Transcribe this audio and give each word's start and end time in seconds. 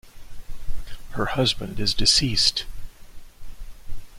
Her 1.11 1.27
husband 1.27 1.79
is 1.79 1.93
deceased. 1.93 2.65